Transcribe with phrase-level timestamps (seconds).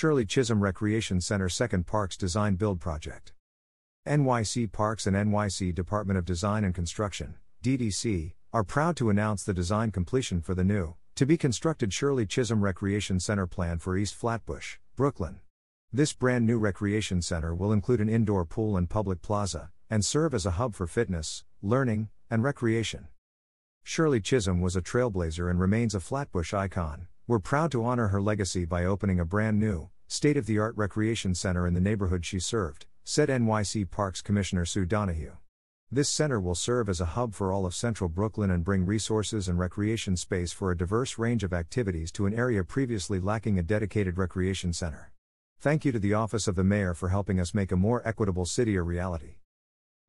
[0.00, 3.34] Shirley Chisholm Recreation Center Second Parks Design Build Project.
[4.08, 9.52] NYC Parks and NYC Department of Design and Construction, DDC, are proud to announce the
[9.52, 14.14] design completion for the new, to be constructed Shirley Chisholm Recreation Center plan for East
[14.14, 15.40] Flatbush, Brooklyn.
[15.92, 20.32] This brand new recreation center will include an indoor pool and public plaza, and serve
[20.32, 23.08] as a hub for fitness, learning, and recreation.
[23.82, 27.08] Shirley Chisholm was a trailblazer and remains a Flatbush icon.
[27.30, 30.76] We're proud to honor her legacy by opening a brand new, state of the art
[30.76, 35.36] recreation center in the neighborhood she served, said NYC Parks Commissioner Sue Donoghue.
[35.92, 39.46] This center will serve as a hub for all of central Brooklyn and bring resources
[39.46, 43.62] and recreation space for a diverse range of activities to an area previously lacking a
[43.62, 45.12] dedicated recreation center.
[45.60, 48.44] Thank you to the Office of the Mayor for helping us make a more equitable
[48.44, 49.36] city a reality.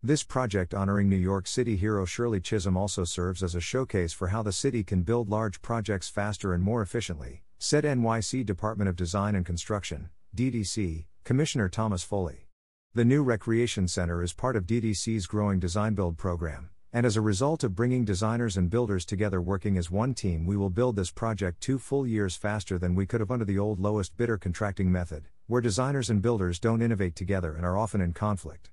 [0.04, 4.30] This project honoring New York City hero Shirley Chisholm also serves as a showcase for
[4.30, 8.96] how the city can build large projects faster and more efficiently, said NYC Department of
[8.96, 12.48] Design and Construction, DDC, Commissioner Thomas Foley.
[12.96, 17.22] The new recreation center is part of DDC's growing design build program, and as a
[17.22, 21.12] result of bringing designers and builders together working as one team, we will build this
[21.12, 24.92] project two full years faster than we could have under the old lowest bidder contracting
[24.92, 28.72] method, where designers and builders don't innovate together and are often in conflict.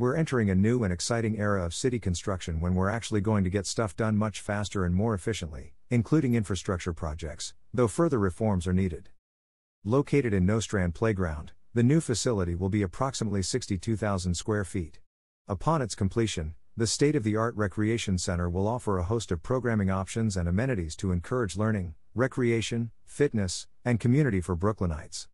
[0.00, 3.50] We're entering a new and exciting era of city construction when we're actually going to
[3.50, 8.72] get stuff done much faster and more efficiently, including infrastructure projects, though further reforms are
[8.72, 9.10] needed.
[9.84, 15.00] Located in Nostrand Playground, the new facility will be approximately 62,000 square feet.
[15.46, 19.42] Upon its completion, the state of the art recreation center will offer a host of
[19.42, 25.26] programming options and amenities to encourage learning, recreation, fitness, and community for Brooklynites.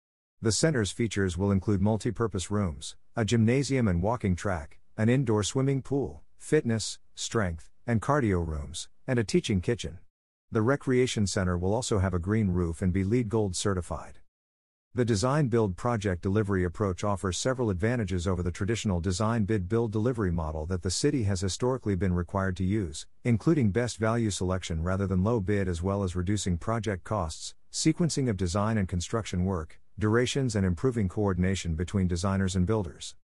[0.42, 5.80] The center's features will include multi-purpose rooms, a gymnasium and walking track, an indoor swimming
[5.80, 9.98] pool, fitness, strength, and cardio rooms, and a teaching kitchen.
[10.52, 14.18] The recreation center will also have a green roof and be LEED Gold certified.
[14.94, 19.90] The design build project delivery approach offers several advantages over the traditional design bid build
[19.90, 24.82] delivery model that the city has historically been required to use, including best value selection
[24.82, 29.46] rather than low bid, as well as reducing project costs, sequencing of design and construction
[29.46, 33.14] work, durations, and improving coordination between designers and builders.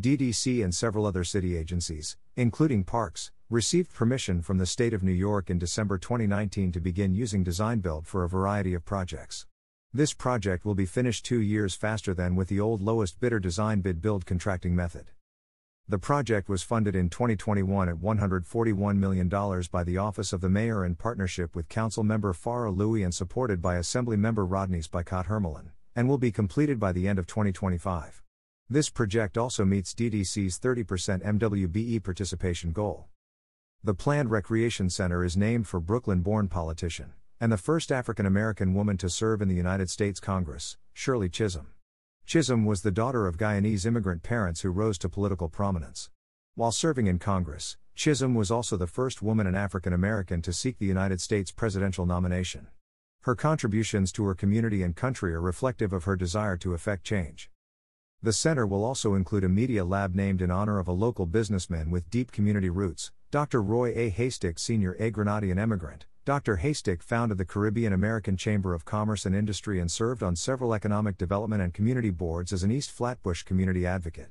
[0.00, 5.12] DDC and several other city agencies, including parks, received permission from the state of New
[5.12, 9.46] York in December 2019 to begin using Design Build for a variety of projects.
[9.92, 13.80] This project will be finished two years faster than with the old lowest bidder design
[13.80, 15.06] bid build contracting method.
[15.88, 19.28] The project was funded in 2021 at $141 million
[19.72, 23.60] by the Office of the Mayor in partnership with Council Member Farah Louis and supported
[23.60, 28.22] by Assembly Member Rodneyse Bichotte Hermelyn and will be completed by the end of 2025.
[28.68, 33.06] This project also meets DDC's 30% MWBE participation goal.
[33.82, 38.74] The planned recreation center is named for Brooklyn born politician, and the first African American
[38.74, 41.68] woman to serve in the United States Congress, Shirley Chisholm.
[42.26, 46.10] Chisholm was the daughter of Guyanese immigrant parents who rose to political prominence.
[46.54, 50.78] While serving in Congress, Chisholm was also the first woman and African American to seek
[50.78, 52.68] the United States presidential nomination.
[53.24, 57.50] Her contributions to her community and country are reflective of her desire to effect change.
[58.22, 61.90] The center will also include a media lab named in honor of a local businessman
[61.90, 63.60] with deep community roots, Dr.
[63.60, 64.08] Roy A.
[64.08, 66.06] Hastick, Sr., a Grenadian immigrant.
[66.24, 66.56] Dr.
[66.56, 71.18] Hastick founded the Caribbean American Chamber of Commerce and Industry and served on several economic
[71.18, 74.30] development and community boards as an East Flatbush community advocate.